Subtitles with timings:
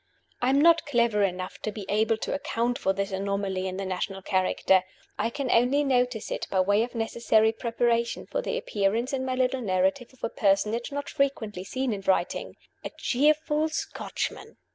[0.41, 3.85] I am not clever enough to be able to account for this anomaly in the
[3.85, 4.81] national character;
[5.19, 9.35] I can only notice it by way of necessary preparation for the appearance in my
[9.35, 14.57] little narrative of a personage not frequently seen in writing a cheerful Scotchman.